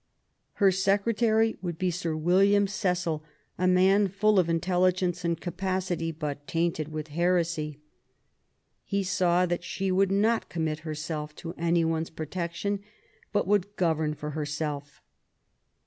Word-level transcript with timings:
Her 0.53 0.71
secretary 0.71 1.57
would 1.61 1.77
be 1.77 1.91
Sir 1.91 2.15
William 2.15 2.65
Cecil, 2.67 3.23
a 3.59 3.67
man 3.67 4.07
full 4.07 4.39
of 4.39 4.49
intelligence 4.49 5.23
and 5.23 5.39
capacity, 5.39 6.11
but 6.11 6.47
tainted 6.47 6.87
with 6.87 7.09
heresy. 7.09 7.77
He 8.83 9.03
saw 9.03 9.45
that 9.45 9.63
she 9.63 9.91
would 9.91 10.11
not 10.11 10.49
commit 10.49 10.79
herself 10.79 11.35
to 11.35 11.53
any 11.55 11.85
one's 11.85 12.09
protection, 12.09 12.79
but 13.31 13.45
would 13.45 13.75
govern 13.75 14.15
for 14.15 14.31
herself. 14.31 15.03